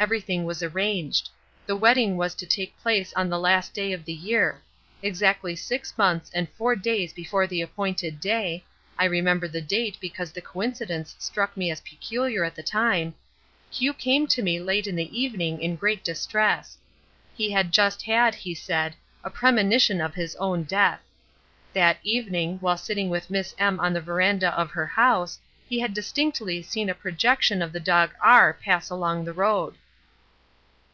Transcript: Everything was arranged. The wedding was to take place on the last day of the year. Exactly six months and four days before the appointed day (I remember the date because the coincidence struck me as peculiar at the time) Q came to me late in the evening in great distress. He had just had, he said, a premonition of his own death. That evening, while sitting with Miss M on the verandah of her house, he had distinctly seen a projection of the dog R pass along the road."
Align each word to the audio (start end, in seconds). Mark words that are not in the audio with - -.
Everything 0.00 0.44
was 0.44 0.62
arranged. 0.62 1.28
The 1.66 1.76
wedding 1.76 2.16
was 2.16 2.34
to 2.36 2.46
take 2.46 2.74
place 2.80 3.12
on 3.12 3.28
the 3.28 3.38
last 3.38 3.74
day 3.74 3.92
of 3.92 4.06
the 4.06 4.14
year. 4.14 4.62
Exactly 5.02 5.54
six 5.54 5.92
months 5.98 6.30
and 6.32 6.48
four 6.56 6.74
days 6.74 7.12
before 7.12 7.46
the 7.46 7.60
appointed 7.60 8.18
day 8.18 8.64
(I 8.98 9.04
remember 9.04 9.46
the 9.46 9.60
date 9.60 9.98
because 10.00 10.32
the 10.32 10.40
coincidence 10.40 11.14
struck 11.18 11.54
me 11.54 11.70
as 11.70 11.82
peculiar 11.82 12.44
at 12.44 12.54
the 12.54 12.62
time) 12.62 13.14
Q 13.70 13.92
came 13.92 14.26
to 14.28 14.40
me 14.42 14.58
late 14.58 14.86
in 14.86 14.96
the 14.96 15.14
evening 15.20 15.60
in 15.60 15.76
great 15.76 16.02
distress. 16.02 16.78
He 17.34 17.50
had 17.50 17.70
just 17.70 18.00
had, 18.04 18.34
he 18.34 18.54
said, 18.54 18.96
a 19.22 19.28
premonition 19.28 20.00
of 20.00 20.14
his 20.14 20.34
own 20.36 20.62
death. 20.64 21.02
That 21.74 21.98
evening, 22.02 22.56
while 22.60 22.78
sitting 22.78 23.10
with 23.10 23.28
Miss 23.28 23.54
M 23.58 23.78
on 23.78 23.92
the 23.92 24.00
verandah 24.00 24.58
of 24.58 24.70
her 24.70 24.86
house, 24.86 25.38
he 25.68 25.80
had 25.80 25.92
distinctly 25.92 26.62
seen 26.62 26.88
a 26.88 26.94
projection 26.94 27.60
of 27.60 27.70
the 27.70 27.80
dog 27.80 28.12
R 28.22 28.54
pass 28.54 28.88
along 28.88 29.26
the 29.26 29.34
road." 29.34 29.76